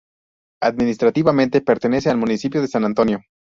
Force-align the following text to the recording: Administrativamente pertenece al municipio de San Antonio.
Administrativamente 0.63 1.61
pertenece 1.61 2.09
al 2.09 2.17
municipio 2.17 2.59
de 2.59 2.67
San 2.67 2.85
Antonio. 2.85 3.21